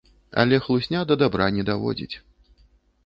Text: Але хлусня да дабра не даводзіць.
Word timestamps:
Але 0.43 0.59
хлусня 0.67 1.03
да 1.11 1.19
дабра 1.23 1.51
не 1.59 1.63
даводзіць. 1.71 2.11